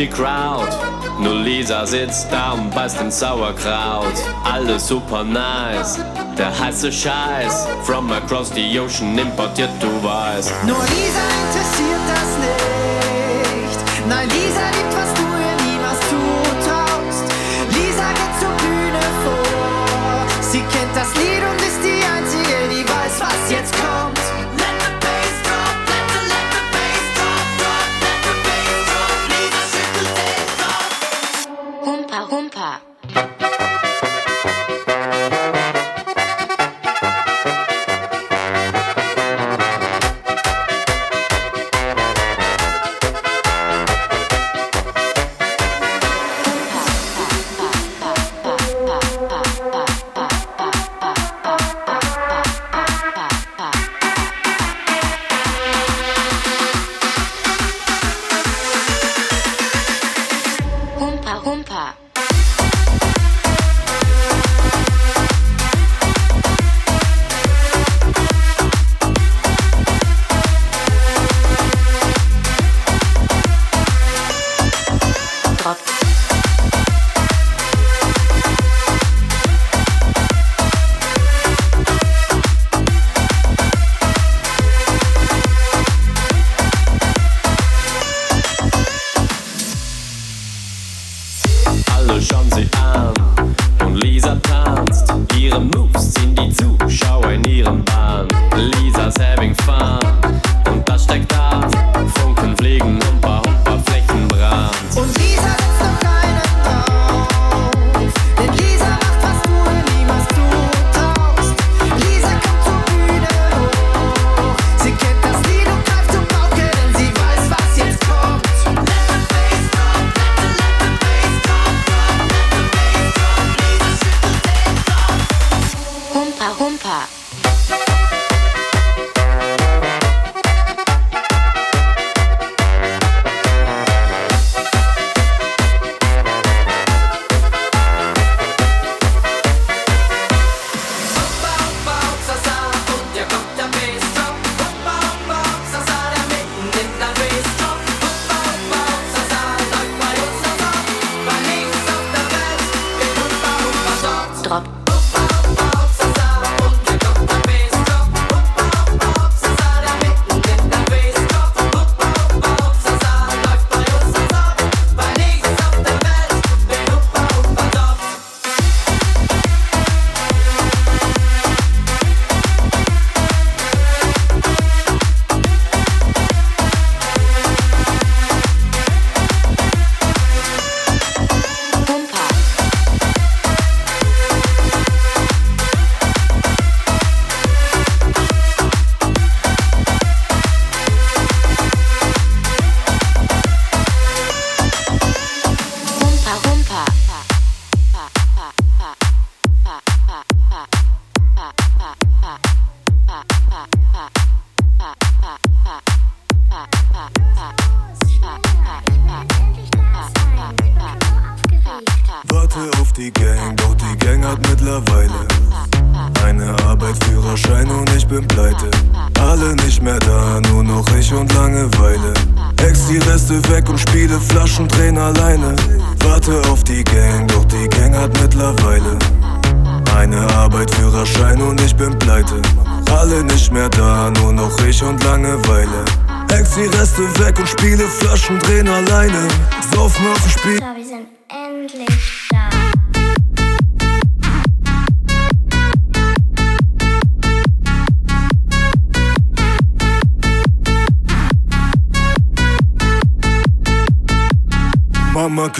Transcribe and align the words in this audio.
die 0.00 0.08
Crowd. 0.08 0.72
Nur 1.18 1.34
Lisa 1.34 1.84
sitzt 1.84 2.32
da 2.32 2.52
und 2.52 2.74
beißt 2.74 3.00
in 3.00 3.10
Sauerkraut. 3.10 4.14
Alles 4.44 4.88
super 4.88 5.22
nice, 5.22 5.98
der 6.38 6.58
heiße 6.58 6.90
Scheiß. 6.90 7.68
From 7.84 8.10
across 8.10 8.50
the 8.50 8.80
ocean 8.80 9.18
importiert, 9.18 9.70
du 9.80 9.88
weißt. 10.02 10.52
Nur 10.64 10.78
Lisa 10.94 11.24
interessiert 11.42 12.04
das 12.14 12.30
nicht. 12.46 14.08
Nein, 14.08 14.28
Lisa 14.28 14.66
liebt, 14.76 14.99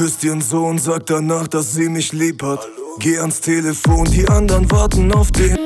küsst 0.01 0.25
ihren 0.25 0.41
Sohn, 0.41 0.79
sagt 0.79 1.11
danach, 1.11 1.47
dass 1.47 1.75
sie 1.75 1.91
mich 1.91 2.15
lieb 2.15 2.43
hat. 2.43 2.67
Geh 3.01 3.19
ans 3.19 3.39
Telefon, 3.39 4.07
die 4.07 4.27
anderen 4.29 4.71
warten 4.71 5.13
auf 5.13 5.31
den. 5.31 5.59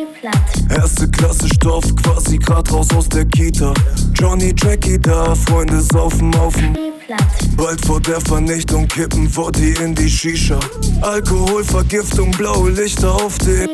Erste 0.68 1.08
Klasse 1.08 1.46
Stoff, 1.54 1.84
quasi 2.02 2.38
grad 2.38 2.72
raus 2.72 2.88
aus 2.96 3.08
der 3.08 3.26
Kita. 3.26 3.72
Johnny 4.12 4.52
Jackie 4.56 4.98
da, 4.98 5.36
Freunde 5.36 5.80
saufen 5.80 6.34
aufen. 6.34 6.76
Platt. 7.06 7.20
Bald 7.56 7.86
vor 7.86 8.00
der 8.00 8.20
Vernichtung 8.22 8.88
kippen 8.88 9.36
Worte 9.36 9.66
in 9.80 9.94
die 9.94 10.10
Shisha. 10.10 10.58
Alkoholvergiftung, 11.02 12.32
blaue 12.32 12.70
Lichter 12.70 13.14
auf 13.14 13.38
dem. 13.38 13.68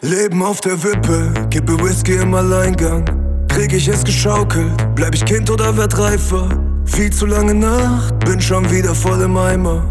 Leben 0.00 0.42
auf 0.42 0.60
der 0.60 0.82
Wippe, 0.82 1.32
kippe 1.50 1.78
Whisky 1.78 2.14
im 2.14 2.34
Alleingang. 2.34 3.04
Krieg 3.46 3.72
ich 3.72 3.86
es 3.86 4.02
geschaukelt, 4.02 4.72
bleib 4.96 5.14
ich 5.14 5.24
Kind 5.24 5.48
oder 5.50 5.76
werd 5.76 5.96
reifer? 5.96 6.73
Viel 6.84 7.10
zu 7.10 7.26
lange 7.26 7.54
Nacht, 7.54 8.18
bin 8.20 8.40
schon 8.40 8.70
wieder 8.70 8.94
voll 8.94 9.20
im 9.22 9.36
Eimer. 9.36 9.84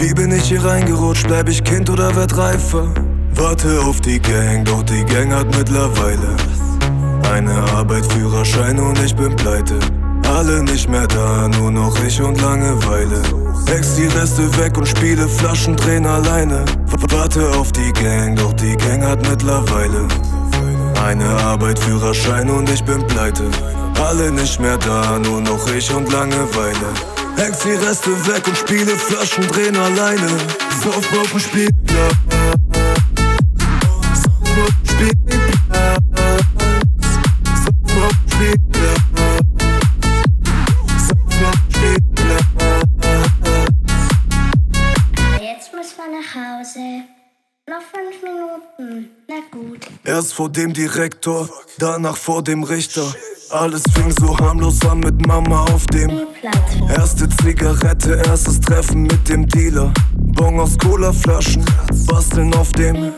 Wie 0.00 0.12
bin 0.12 0.30
ich 0.32 0.44
hier 0.44 0.64
reingerutscht, 0.64 1.26
bleib 1.26 1.48
ich 1.48 1.62
Kind 1.64 1.88
oder 1.90 2.14
werd 2.14 2.36
reifer? 2.36 2.88
Warte 3.34 3.80
auf 3.80 4.00
die 4.00 4.20
Gang, 4.20 4.64
doch 4.64 4.82
die 4.82 5.04
Gang 5.04 5.32
hat 5.32 5.46
mittlerweile 5.56 6.36
eine 7.32 7.54
Arbeit, 7.72 8.06
Führerschein 8.12 8.78
und 8.78 8.98
ich 9.02 9.14
bin 9.16 9.34
pleite. 9.34 9.78
Alle 10.28 10.62
nicht 10.62 10.88
mehr 10.88 11.06
da, 11.06 11.48
nur 11.48 11.70
noch 11.70 11.96
ich 12.04 12.20
und 12.20 12.40
Langeweile. 12.40 13.22
Ex 13.74 13.96
die 13.96 14.06
Reste 14.06 14.56
weg 14.58 14.76
und 14.78 14.86
spiele 14.86 15.26
Flaschen, 15.26 15.76
drehen 15.76 16.06
alleine. 16.06 16.64
Warte 17.10 17.48
auf 17.58 17.72
die 17.72 17.92
Gang, 17.92 18.36
doch 18.36 18.52
die 18.54 18.76
Gang 18.76 19.02
hat 19.02 19.28
mittlerweile 19.28 20.06
eine 21.04 21.28
Arbeit, 21.42 21.78
Führerschein 21.78 22.48
und 22.48 22.70
ich 22.70 22.82
bin 22.84 23.06
pleite. 23.06 23.44
Alle 24.00 24.30
nicht 24.30 24.60
mehr 24.60 24.78
da, 24.78 25.18
nur 25.18 25.40
noch 25.40 25.66
ich 25.72 25.90
und 25.92 26.10
Langeweile. 26.12 26.88
Ex 27.36 27.60
die 27.60 27.72
Reste 27.72 28.10
weg 28.26 28.46
und 28.46 28.56
spiele 28.56 28.96
Flaschen, 28.96 29.46
drehen 29.48 29.76
alleine. 29.76 30.28
Sauf 30.82 30.96
auf 31.18 31.30
dem 31.30 31.40
Spielplatz. 31.40 32.14
Erst 50.04 50.34
vor 50.34 50.50
dem 50.50 50.72
Direktor, 50.72 51.48
danach 51.78 52.16
vor 52.16 52.42
dem 52.42 52.62
Richter. 52.62 53.14
Alles 53.50 53.82
fing 53.94 54.10
so 54.18 54.36
harmlos 54.38 54.80
an 54.86 55.00
mit 55.00 55.26
Mama 55.26 55.64
auf 55.72 55.86
dem. 55.88 56.26
Erste 56.88 57.28
Zigarette, 57.28 58.22
erstes 58.26 58.60
Treffen 58.60 59.02
mit 59.02 59.28
dem 59.28 59.46
Dealer. 59.46 59.92
Bon 60.14 60.58
aus 60.58 60.76
Colaflaschen, 60.78 61.64
basteln 62.06 62.52
auf 62.54 62.72
dem. 62.72 63.12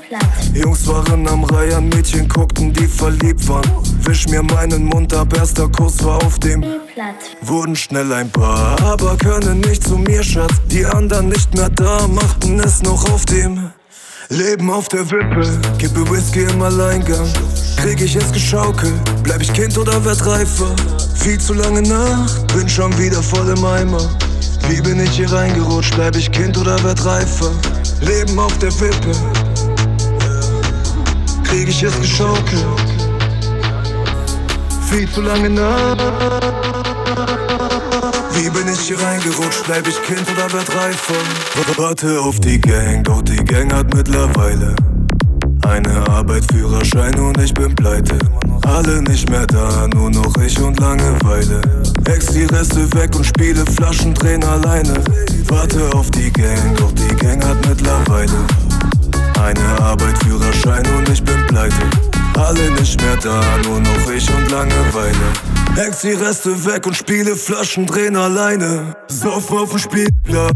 Jungs 0.53 0.87
waren 0.87 1.27
am 1.29 1.45
Reihen, 1.45 1.89
Mädchen 1.89 2.29
guckten, 2.29 2.73
die 2.73 2.87
verliebt 2.87 3.49
waren. 3.49 3.71
Wisch 4.01 4.29
mir 4.29 4.43
meinen 4.43 4.85
Mund 4.85 5.15
ab, 5.15 5.35
erster 5.37 5.69
Kuss 5.69 6.05
war 6.05 6.23
auf 6.25 6.39
dem. 6.39 6.65
Wurden 7.43 7.77
schnell 7.77 8.13
ein 8.13 8.31
paar, 8.31 8.81
aber 8.83 9.17
können 9.17 9.61
nicht 9.61 9.85
zu 9.85 9.97
mir, 9.97 10.23
Schatz. 10.23 10.53
Die 10.71 10.85
anderen 10.85 11.29
nicht 11.31 11.55
mehr 11.55 11.71
da, 11.71 12.07
machten 12.09 12.61
es 12.61 12.83
noch 12.83 13.11
auf 13.11 13.25
dem. 13.25 13.71
Leben 14.29 14.71
auf 14.71 14.89
der 14.89 15.09
Wippe, 15.09 15.47
kippe 15.79 16.11
Whisky 16.11 16.43
im 16.43 16.61
Alleingang. 16.61 17.29
Krieg 17.77 18.01
ich 18.01 18.17
es 18.17 18.33
geschaukelt, 18.33 18.95
bleib 19.23 19.41
ich 19.41 19.53
Kind 19.53 19.79
oder 19.79 20.05
werd 20.05 20.27
reifer? 20.27 20.75
Viel 21.15 21.39
zu 21.39 21.55
lange 21.55 21.83
Nacht, 21.83 22.45
bin 22.57 22.69
schon 22.69 22.97
wieder 22.99 23.23
voll 23.23 23.49
im 23.49 23.65
Eimer. 23.65 24.11
Wie 24.69 24.81
bin 24.81 24.99
ich 24.99 25.11
hier 25.11 25.33
reingerutscht, 25.33 25.95
bleib 25.95 26.17
ich 26.17 26.31
Kind 26.33 26.59
oder 26.59 26.83
werd 26.83 27.05
reifer? 27.05 27.53
Leben 28.01 28.37
auf 28.39 28.57
der 28.59 28.73
Wippe, 28.81 29.13
krieg 31.45 31.69
ich 31.69 31.83
es 31.85 31.97
geschaukelt. 32.01 32.65
Viel 34.91 35.09
zu 35.13 35.21
lange 35.21 35.51
Nacht. 35.51 36.56
Wie 38.37 38.51
bin 38.51 38.69
ich 38.69 38.81
hier 38.81 39.01
reingerutscht? 39.01 39.65
Bleib 39.65 39.89
ich 39.89 40.03
Kind 40.03 40.23
oder 40.31 40.53
werd 40.53 40.69
reifer? 40.77 41.15
Warte 41.79 42.21
auf 42.21 42.39
die 42.39 42.61
Gang, 42.61 43.03
doch 43.03 43.23
die 43.23 43.43
Gang 43.43 43.73
hat 43.73 43.95
mittlerweile 43.95 44.77
eine 45.67 46.09
Arbeit, 46.09 46.45
Führerschein 46.53 47.19
und 47.19 47.39
ich 47.39 47.55
bin 47.55 47.75
pleite. 47.75 48.19
Alle 48.67 49.03
nicht 49.03 49.31
mehr 49.31 49.47
da, 49.47 49.89
nur 49.89 50.11
noch 50.11 50.37
ich 50.37 50.61
und 50.61 50.79
Langeweile. 50.79 51.63
Ex 52.05 52.27
die 52.27 52.45
Reste 52.45 52.93
weg 52.93 53.17
und 53.17 53.25
spiele 53.25 53.65
Flaschen, 53.65 54.15
alleine. 54.45 55.03
Warte 55.49 55.91
auf 55.95 56.11
die 56.11 56.31
Gang, 56.31 56.77
doch 56.77 56.93
die 56.93 57.17
Gang 57.17 57.43
hat 57.43 57.67
mittlerweile 57.67 58.47
eine 59.43 59.81
Arbeit, 59.81 60.19
Führerschein 60.23 60.85
und 60.97 61.09
ich 61.09 61.23
bin 61.23 61.47
pleite. 61.47 61.91
Alle 62.37 62.71
nicht 62.73 63.01
mehr 63.01 63.17
da, 63.17 63.41
nur 63.65 63.81
noch 63.81 64.11
ich 64.15 64.29
und 64.29 64.51
Langeweile. 64.51 65.56
Hex 65.77 66.01
die 66.01 66.13
Reste 66.13 66.65
weg 66.65 66.87
und 66.87 66.97
spiele 66.97 67.37
Flaschen, 67.37 67.85
drehen 67.85 68.17
alleine. 68.17 68.97
Sauf 69.09 69.51
auf 69.53 69.69
dem 69.69 69.79
Spielplatz. 69.79 70.55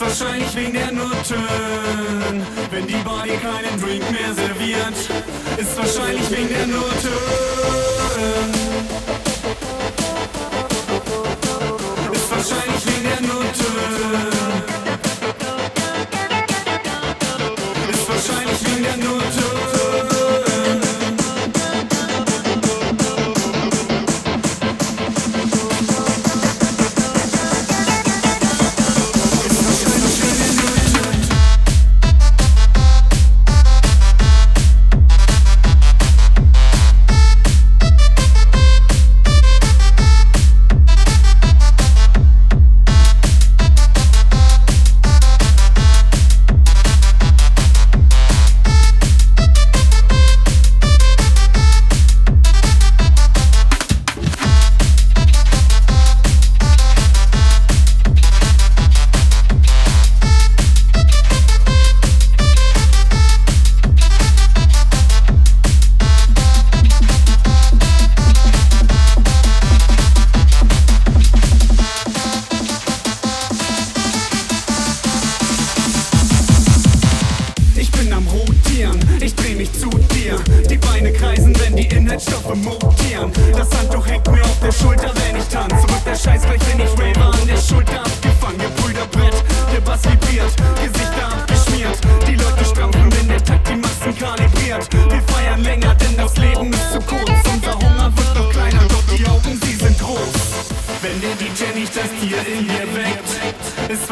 wahrscheinlich 0.00 0.54
wegen 0.56 0.72
der 0.72 0.92
Noten. 0.92 2.46
Wenn 2.70 2.86
die 2.86 3.02
Body 3.04 3.36
keinen 3.36 3.80
Drink 3.80 4.10
mehr 4.10 4.34
serviert, 4.34 4.94
ist 5.58 5.76
wahrscheinlich 5.76 6.30
wegen 6.30 6.48
der 6.48 6.66
Noten. 6.66 7.29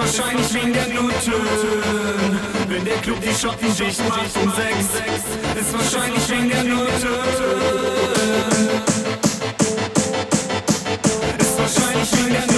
Wahrscheinlich 0.08 0.54
wegen 0.54 0.72
der 0.72 0.88
Noten. 0.88 1.32
Wenn 2.66 2.84
der 2.86 2.96
Club 2.96 3.20
die 3.20 3.34
Schotten 3.34 3.76
dicht 3.76 4.08
macht 4.08 4.36
um 4.42 4.50
6, 4.50 5.60
ist 5.60 5.72
wahrscheinlich 5.74 6.28
wegen 6.30 6.48
der 6.48 6.64
Noten. 6.64 6.88
Ist 11.38 11.58
wahrscheinlich 11.58 12.12
wegen 12.12 12.32
der 12.32 12.46
Noten. 12.46 12.57